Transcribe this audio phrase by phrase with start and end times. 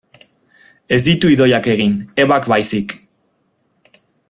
[0.97, 1.93] Ez ditu Idoiak egin,
[2.25, 2.97] Ebak baizik.